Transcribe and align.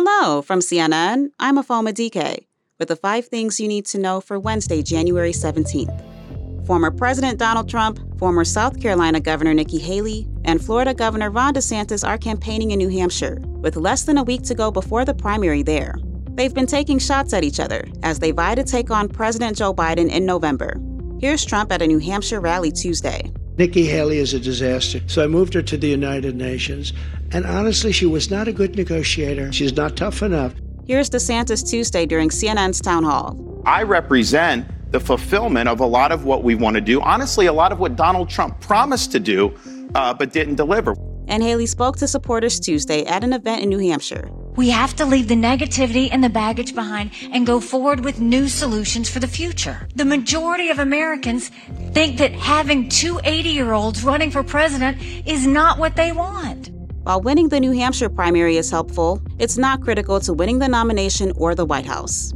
Hello 0.00 0.42
from 0.42 0.60
CNN. 0.60 1.30
I'm 1.40 1.56
Afoma 1.56 1.92
DK 1.92 2.46
with 2.78 2.86
the 2.86 2.94
five 2.94 3.26
things 3.26 3.58
you 3.58 3.66
need 3.66 3.84
to 3.86 3.98
know 3.98 4.20
for 4.20 4.38
Wednesday, 4.38 4.80
January 4.80 5.32
17th. 5.32 6.64
Former 6.64 6.92
President 6.92 7.36
Donald 7.36 7.68
Trump, 7.68 7.98
former 8.16 8.44
South 8.44 8.80
Carolina 8.80 9.18
Governor 9.18 9.54
Nikki 9.54 9.80
Haley, 9.80 10.28
and 10.44 10.64
Florida 10.64 10.94
Governor 10.94 11.30
Ron 11.30 11.52
DeSantis 11.52 12.06
are 12.06 12.16
campaigning 12.16 12.70
in 12.70 12.78
New 12.78 12.88
Hampshire, 12.88 13.40
with 13.56 13.74
less 13.74 14.04
than 14.04 14.18
a 14.18 14.22
week 14.22 14.42
to 14.42 14.54
go 14.54 14.70
before 14.70 15.04
the 15.04 15.14
primary 15.14 15.64
there. 15.64 15.96
They've 16.30 16.54
been 16.54 16.68
taking 16.68 17.00
shots 17.00 17.32
at 17.32 17.42
each 17.42 17.58
other 17.58 17.84
as 18.04 18.20
they 18.20 18.30
vie 18.30 18.54
to 18.54 18.62
take 18.62 18.92
on 18.92 19.08
President 19.08 19.56
Joe 19.56 19.74
Biden 19.74 20.12
in 20.12 20.24
November. 20.24 20.80
Here's 21.20 21.44
Trump 21.44 21.72
at 21.72 21.82
a 21.82 21.88
New 21.88 21.98
Hampshire 21.98 22.38
rally 22.38 22.70
Tuesday. 22.70 23.32
Nikki 23.58 23.86
Haley 23.86 24.18
is 24.18 24.34
a 24.34 24.38
disaster. 24.38 25.00
So 25.08 25.24
I 25.24 25.26
moved 25.26 25.52
her 25.54 25.62
to 25.62 25.76
the 25.76 25.88
United 25.88 26.36
Nations. 26.36 26.92
And 27.32 27.44
honestly, 27.44 27.90
she 27.90 28.06
was 28.06 28.30
not 28.30 28.46
a 28.46 28.52
good 28.52 28.76
negotiator. 28.76 29.52
She's 29.52 29.76
not 29.76 29.96
tough 29.96 30.22
enough. 30.22 30.54
Here's 30.86 31.10
DeSantis 31.10 31.68
Tuesday 31.68 32.06
during 32.06 32.28
CNN's 32.28 32.80
town 32.80 33.02
hall. 33.02 33.36
I 33.66 33.82
represent 33.82 34.64
the 34.92 35.00
fulfillment 35.00 35.68
of 35.68 35.80
a 35.80 35.86
lot 35.86 36.12
of 36.12 36.24
what 36.24 36.44
we 36.44 36.54
want 36.54 36.76
to 36.76 36.80
do. 36.80 37.00
Honestly, 37.00 37.46
a 37.46 37.52
lot 37.52 37.72
of 37.72 37.80
what 37.80 37.96
Donald 37.96 38.30
Trump 38.30 38.60
promised 38.60 39.10
to 39.12 39.18
do, 39.18 39.52
uh, 39.96 40.14
but 40.14 40.32
didn't 40.32 40.54
deliver. 40.54 40.94
And 41.26 41.42
Haley 41.42 41.66
spoke 41.66 41.96
to 41.96 42.06
supporters 42.06 42.60
Tuesday 42.60 43.04
at 43.04 43.24
an 43.24 43.32
event 43.32 43.62
in 43.62 43.68
New 43.68 43.78
Hampshire. 43.78 44.30
We 44.58 44.70
have 44.70 44.96
to 44.96 45.06
leave 45.06 45.28
the 45.28 45.36
negativity 45.36 46.08
and 46.10 46.24
the 46.24 46.28
baggage 46.28 46.74
behind 46.74 47.12
and 47.30 47.46
go 47.46 47.60
forward 47.60 48.04
with 48.04 48.18
new 48.18 48.48
solutions 48.48 49.08
for 49.08 49.20
the 49.20 49.28
future. 49.28 49.86
The 49.94 50.04
majority 50.04 50.70
of 50.70 50.80
Americans 50.80 51.52
think 51.92 52.18
that 52.18 52.32
having 52.32 52.88
two 52.88 53.20
80 53.22 53.50
year 53.50 53.72
olds 53.72 54.02
running 54.02 54.32
for 54.32 54.42
president 54.42 55.00
is 55.24 55.46
not 55.46 55.78
what 55.78 55.94
they 55.94 56.10
want. 56.10 56.70
While 57.04 57.20
winning 57.20 57.50
the 57.50 57.60
New 57.60 57.70
Hampshire 57.70 58.08
primary 58.08 58.56
is 58.56 58.68
helpful, 58.68 59.22
it's 59.38 59.58
not 59.58 59.80
critical 59.80 60.18
to 60.18 60.34
winning 60.34 60.58
the 60.58 60.66
nomination 60.66 61.30
or 61.36 61.54
the 61.54 61.64
White 61.64 61.86
House. 61.86 62.32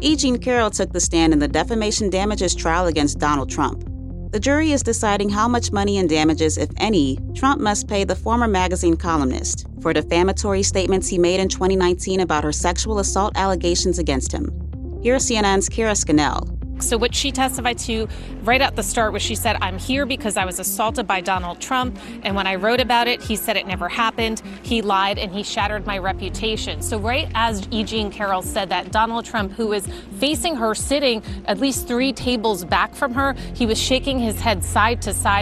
E. 0.00 0.16
Jean 0.16 0.36
Carroll 0.36 0.68
took 0.68 0.92
the 0.92 1.00
stand 1.00 1.32
in 1.32 1.38
the 1.38 1.48
defamation 1.48 2.10
damages 2.10 2.54
trial 2.54 2.88
against 2.88 3.18
Donald 3.18 3.48
Trump. 3.48 3.87
The 4.30 4.38
jury 4.38 4.72
is 4.72 4.82
deciding 4.82 5.30
how 5.30 5.48
much 5.48 5.72
money 5.72 5.96
and 5.96 6.06
damages, 6.06 6.58
if 6.58 6.68
any, 6.76 7.18
Trump 7.34 7.62
must 7.62 7.88
pay 7.88 8.04
the 8.04 8.14
former 8.14 8.46
magazine 8.46 8.94
columnist 8.94 9.66
for 9.80 9.94
defamatory 9.94 10.62
statements 10.62 11.08
he 11.08 11.16
made 11.16 11.40
in 11.40 11.48
2019 11.48 12.20
about 12.20 12.44
her 12.44 12.52
sexual 12.52 12.98
assault 12.98 13.32
allegations 13.36 13.98
against 13.98 14.30
him. 14.30 14.52
Here's 15.02 15.26
CNN's 15.26 15.70
Kara 15.70 15.96
Scannell 15.96 16.57
so, 16.82 16.96
what 16.96 17.14
she 17.14 17.32
testified 17.32 17.78
to 17.78 18.08
right 18.42 18.60
at 18.60 18.76
the 18.76 18.82
start 18.82 19.12
was 19.12 19.22
she 19.22 19.34
said, 19.34 19.56
I'm 19.60 19.78
here 19.78 20.06
because 20.06 20.36
I 20.36 20.44
was 20.44 20.58
assaulted 20.58 21.06
by 21.06 21.20
Donald 21.20 21.60
Trump. 21.60 21.98
And 22.22 22.34
when 22.34 22.46
I 22.46 22.54
wrote 22.56 22.80
about 22.80 23.08
it, 23.08 23.22
he 23.22 23.36
said 23.36 23.56
it 23.56 23.66
never 23.66 23.88
happened. 23.88 24.42
He 24.62 24.82
lied 24.82 25.18
and 25.18 25.32
he 25.32 25.42
shattered 25.42 25.86
my 25.86 25.98
reputation. 25.98 26.82
So, 26.82 26.98
right 26.98 27.30
as 27.34 27.66
E. 27.70 27.84
Jean 27.84 28.10
Carroll 28.10 28.42
said 28.42 28.68
that, 28.70 28.92
Donald 28.92 29.24
Trump, 29.24 29.52
who 29.52 29.72
is 29.72 29.88
facing 30.18 30.56
her, 30.56 30.74
sitting 30.74 31.22
at 31.46 31.58
least 31.58 31.86
three 31.86 32.12
tables 32.12 32.64
back 32.64 32.94
from 32.94 33.14
her, 33.14 33.34
he 33.54 33.66
was 33.66 33.80
shaking 33.80 34.18
his 34.18 34.40
head 34.40 34.62
side 34.64 35.02
to 35.02 35.14
side 35.14 35.38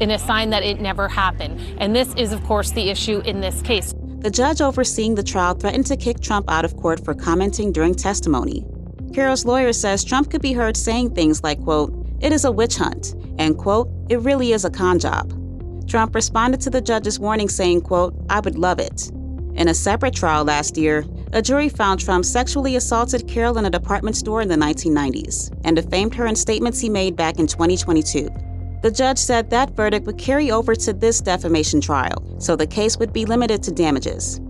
in 0.00 0.10
a 0.10 0.18
sign 0.18 0.50
that 0.50 0.62
it 0.62 0.80
never 0.80 1.08
happened. 1.08 1.60
And 1.78 1.94
this 1.94 2.14
is, 2.14 2.32
of 2.32 2.42
course, 2.44 2.70
the 2.70 2.90
issue 2.90 3.20
in 3.20 3.40
this 3.40 3.62
case. 3.62 3.94
The 4.20 4.30
judge 4.30 4.60
overseeing 4.60 5.14
the 5.14 5.22
trial 5.22 5.54
threatened 5.54 5.86
to 5.86 5.96
kick 5.96 6.20
Trump 6.20 6.50
out 6.50 6.64
of 6.64 6.76
court 6.76 7.02
for 7.04 7.14
commenting 7.14 7.72
during 7.72 7.94
testimony. 7.94 8.66
Carroll's 9.12 9.44
lawyer 9.44 9.72
says 9.72 10.04
Trump 10.04 10.30
could 10.30 10.42
be 10.42 10.52
heard 10.52 10.76
saying 10.76 11.14
things 11.14 11.42
like, 11.42 11.60
quote, 11.62 11.92
it 12.20 12.32
is 12.32 12.44
a 12.44 12.52
witch 12.52 12.76
hunt, 12.76 13.14
and 13.38 13.58
quote, 13.58 13.88
it 14.08 14.20
really 14.20 14.52
is 14.52 14.64
a 14.64 14.70
con 14.70 14.98
job. 14.98 15.32
Trump 15.88 16.14
responded 16.14 16.60
to 16.60 16.70
the 16.70 16.80
judge's 16.80 17.18
warning 17.18 17.48
saying, 17.48 17.80
quote, 17.80 18.14
I 18.28 18.38
would 18.40 18.56
love 18.56 18.78
it. 18.78 19.10
In 19.56 19.68
a 19.68 19.74
separate 19.74 20.14
trial 20.14 20.44
last 20.44 20.76
year, 20.76 21.04
a 21.32 21.42
jury 21.42 21.68
found 21.68 21.98
Trump 21.98 22.24
sexually 22.24 22.76
assaulted 22.76 23.26
Carroll 23.26 23.58
in 23.58 23.64
a 23.64 23.70
department 23.70 24.16
store 24.16 24.42
in 24.42 24.48
the 24.48 24.54
1990s 24.54 25.50
and 25.64 25.74
defamed 25.74 26.14
her 26.14 26.26
in 26.26 26.36
statements 26.36 26.78
he 26.78 26.88
made 26.88 27.16
back 27.16 27.40
in 27.40 27.48
2022. 27.48 28.28
The 28.82 28.90
judge 28.90 29.18
said 29.18 29.50
that 29.50 29.70
verdict 29.70 30.06
would 30.06 30.18
carry 30.18 30.52
over 30.52 30.74
to 30.74 30.92
this 30.92 31.20
defamation 31.20 31.80
trial, 31.80 32.22
so 32.38 32.54
the 32.54 32.66
case 32.66 32.96
would 32.98 33.12
be 33.12 33.24
limited 33.24 33.62
to 33.64 33.72
damages. 33.72 34.40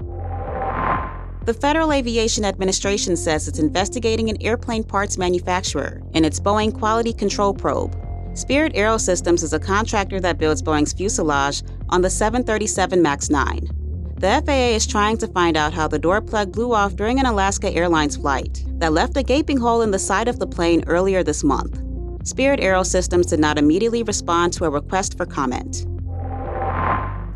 The 1.47 1.55
Federal 1.55 1.91
Aviation 1.93 2.45
Administration 2.45 3.17
says 3.17 3.49
it's 3.49 3.59
investigating 3.59 4.29
an 4.29 4.37
airplane 4.43 4.85
parts 4.85 5.17
manufacturer 5.17 6.03
in 6.13 6.23
its 6.23 6.39
Boeing 6.39 6.79
quality 6.79 7.15
control 7.15 7.55
probe. 7.55 7.97
Spirit 8.35 8.75
Aerosystems 8.75 9.43
is 9.43 9.55
a 9.55 9.59
contractor 9.59 10.21
that 10.21 10.37
builds 10.37 10.61
Boeing's 10.61 10.93
fuselage 10.93 11.63
on 11.89 12.03
the 12.03 12.11
737 12.11 13.01
MAX 13.01 13.31
9. 13.31 13.71
The 14.19 14.43
FAA 14.45 14.75
is 14.77 14.87
trying 14.87 15.17
to 15.17 15.29
find 15.29 15.57
out 15.57 15.73
how 15.73 15.89
the 15.89 15.99
door 15.99 16.21
plug 16.21 16.53
blew 16.53 16.75
off 16.75 16.95
during 16.95 17.19
an 17.19 17.25
Alaska 17.25 17.71
Airlines 17.73 18.19
flight 18.19 18.63
that 18.79 18.93
left 18.93 19.17
a 19.17 19.23
gaping 19.23 19.57
hole 19.57 19.81
in 19.81 19.93
the 19.93 19.99
side 19.99 20.29
of 20.29 20.39
the 20.39 20.47
plane 20.47 20.85
earlier 20.87 21.23
this 21.23 21.43
month. 21.43 21.81
Spirit 22.23 22.61
Aerosystems 22.61 23.31
did 23.31 23.41
not 23.41 23.57
immediately 23.57 24.03
respond 24.03 24.53
to 24.53 24.67
a 24.67 24.71
request 24.71 25.17
for 25.17 25.25
comment. 25.25 25.87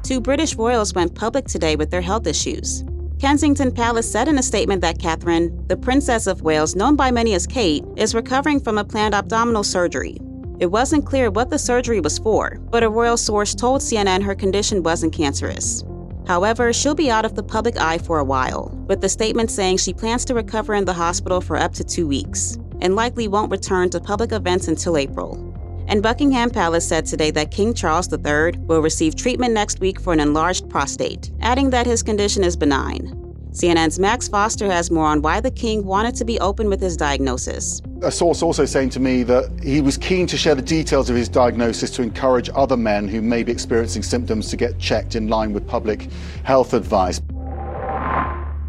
Two 0.02 0.20
British 0.20 0.56
royals 0.56 0.92
went 0.92 1.14
public 1.14 1.46
today 1.46 1.74
with 1.74 1.90
their 1.90 2.02
health 2.02 2.26
issues. 2.26 2.84
Kensington 3.24 3.72
Palace 3.72 4.12
said 4.12 4.28
in 4.28 4.36
a 4.36 4.42
statement 4.42 4.82
that 4.82 4.98
Catherine, 4.98 5.66
the 5.66 5.78
Princess 5.78 6.26
of 6.26 6.42
Wales, 6.42 6.76
known 6.76 6.94
by 6.94 7.10
many 7.10 7.32
as 7.32 7.46
Kate, 7.46 7.82
is 7.96 8.14
recovering 8.14 8.60
from 8.60 8.76
a 8.76 8.84
planned 8.84 9.14
abdominal 9.14 9.64
surgery. 9.64 10.18
It 10.60 10.66
wasn't 10.66 11.06
clear 11.06 11.30
what 11.30 11.48
the 11.48 11.58
surgery 11.58 12.00
was 12.00 12.18
for, 12.18 12.58
but 12.70 12.82
a 12.82 12.90
royal 12.90 13.16
source 13.16 13.54
told 13.54 13.80
CNN 13.80 14.22
her 14.22 14.34
condition 14.34 14.82
wasn't 14.82 15.14
cancerous. 15.14 15.82
However, 16.26 16.70
she'll 16.74 16.94
be 16.94 17.10
out 17.10 17.24
of 17.24 17.34
the 17.34 17.42
public 17.42 17.78
eye 17.78 17.96
for 17.96 18.18
a 18.18 18.24
while, 18.24 18.70
with 18.88 19.00
the 19.00 19.08
statement 19.08 19.50
saying 19.50 19.78
she 19.78 19.94
plans 19.94 20.26
to 20.26 20.34
recover 20.34 20.74
in 20.74 20.84
the 20.84 20.92
hospital 20.92 21.40
for 21.40 21.56
up 21.56 21.72
to 21.76 21.82
two 21.82 22.06
weeks 22.06 22.58
and 22.82 22.94
likely 22.94 23.26
won't 23.26 23.50
return 23.50 23.88
to 23.88 24.00
public 24.00 24.32
events 24.32 24.68
until 24.68 24.98
April. 24.98 25.43
And 25.86 26.02
Buckingham 26.02 26.50
Palace 26.50 26.86
said 26.86 27.06
today 27.06 27.30
that 27.32 27.50
King 27.50 27.74
Charles 27.74 28.12
III 28.12 28.58
will 28.60 28.80
receive 28.80 29.16
treatment 29.16 29.52
next 29.52 29.80
week 29.80 30.00
for 30.00 30.12
an 30.12 30.20
enlarged 30.20 30.68
prostate, 30.70 31.30
adding 31.40 31.70
that 31.70 31.86
his 31.86 32.02
condition 32.02 32.42
is 32.42 32.56
benign. 32.56 33.20
CNN's 33.54 34.00
Max 34.00 34.26
Foster 34.26 34.66
has 34.66 34.90
more 34.90 35.06
on 35.06 35.22
why 35.22 35.40
the 35.40 35.50
king 35.50 35.84
wanted 35.84 36.16
to 36.16 36.24
be 36.24 36.40
open 36.40 36.68
with 36.68 36.80
his 36.80 36.96
diagnosis. 36.96 37.80
A 38.02 38.10
source 38.10 38.42
also 38.42 38.64
saying 38.64 38.90
to 38.90 39.00
me 39.00 39.22
that 39.22 39.48
he 39.62 39.80
was 39.80 39.96
keen 39.96 40.26
to 40.26 40.36
share 40.36 40.56
the 40.56 40.62
details 40.62 41.08
of 41.08 41.14
his 41.14 41.28
diagnosis 41.28 41.90
to 41.90 42.02
encourage 42.02 42.50
other 42.56 42.76
men 42.76 43.06
who 43.06 43.22
may 43.22 43.44
be 43.44 43.52
experiencing 43.52 44.02
symptoms 44.02 44.48
to 44.50 44.56
get 44.56 44.78
checked 44.80 45.14
in 45.14 45.28
line 45.28 45.52
with 45.52 45.68
public 45.68 46.08
health 46.42 46.74
advice. 46.74 47.20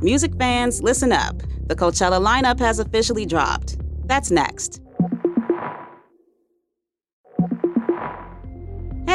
Music 0.01 0.35
fans, 0.35 0.83
listen 0.83 1.11
up. 1.11 1.41
The 1.65 1.75
Coachella 1.75 2.23
lineup 2.23 2.59
has 2.59 2.77
officially 2.77 3.25
dropped. 3.25 3.77
That's 4.07 4.29
next. 4.29 4.81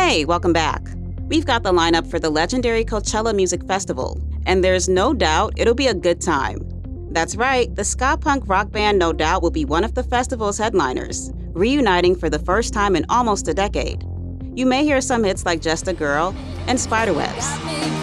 Hey, 0.02 0.24
welcome 0.24 0.54
back. 0.54 0.82
We've 1.28 1.44
got 1.44 1.62
the 1.62 1.72
lineup 1.72 2.10
for 2.10 2.18
the 2.18 2.30
legendary 2.30 2.86
Coachella 2.86 3.34
Music 3.34 3.62
Festival, 3.64 4.18
and 4.46 4.64
there's 4.64 4.88
no 4.88 5.12
doubt 5.12 5.52
it'll 5.56 5.74
be 5.74 5.86
a 5.88 5.94
good 5.94 6.22
time. 6.22 6.58
That's 7.12 7.36
right, 7.36 7.72
the 7.76 7.84
ska 7.84 8.16
punk 8.18 8.48
rock 8.48 8.72
band 8.72 8.98
No 8.98 9.12
Doubt 9.12 9.42
will 9.42 9.50
be 9.50 9.66
one 9.66 9.84
of 9.84 9.94
the 9.94 10.02
festival's 10.02 10.56
headliners, 10.56 11.30
reuniting 11.52 12.16
for 12.16 12.30
the 12.30 12.38
first 12.38 12.72
time 12.72 12.96
in 12.96 13.04
almost 13.08 13.46
a 13.46 13.54
decade. 13.54 14.02
You 14.54 14.64
may 14.64 14.84
hear 14.84 15.02
some 15.02 15.22
hits 15.22 15.44
like 15.44 15.60
Just 15.60 15.86
a 15.86 15.92
Girl 15.92 16.34
and 16.66 16.78
Spiderwebs. 16.78 17.99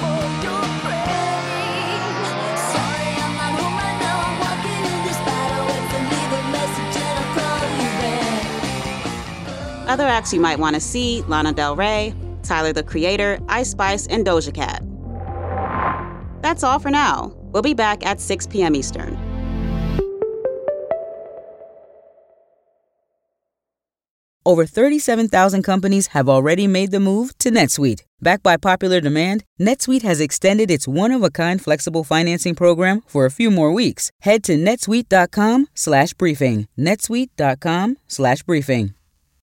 Other 9.98 10.10
acts 10.10 10.32
you 10.32 10.40
might 10.40 10.60
want 10.60 10.76
to 10.76 10.80
see 10.80 11.24
Lana 11.24 11.54
Del 11.54 11.76
Rey, 11.76 12.14
Tyler 12.44 12.72
the 12.72 12.84
Creator, 12.84 13.40
Ice 13.50 13.72
Spice, 13.72 14.06
and 14.06 14.24
Doja 14.24 14.54
Cat. 14.54 14.84
That's 16.44 16.64
all 16.64 16.78
for 16.78 16.92
now. 16.92 17.36
We'll 17.52 17.64
be 17.64 17.74
back 17.74 18.06
at 18.06 18.22
6 18.22 18.46
p.m. 18.46 18.76
Eastern. 18.76 19.18
Over 24.46 24.68
37,000 24.68 25.64
companies 25.64 26.06
have 26.08 26.28
already 26.30 26.68
made 26.68 26.92
the 26.92 27.00
move 27.00 27.36
to 27.40 27.50
NetSuite. 27.50 28.04
Backed 28.22 28.44
by 28.44 28.58
popular 28.58 29.02
demand, 29.02 29.46
NetSuite 29.60 30.04
has 30.04 30.22
extended 30.22 30.70
its 30.70 30.88
one-of-a-kind 30.88 31.60
flexible 31.60 32.04
financing 32.04 32.54
program 32.54 33.02
for 33.08 33.26
a 33.26 33.32
few 33.32 33.50
more 33.50 33.74
weeks. 33.74 34.12
Head 34.22 34.44
to 34.44 34.58
netsuite.com/briefing. 34.58 36.68
netsuite.com/briefing. 36.78 38.97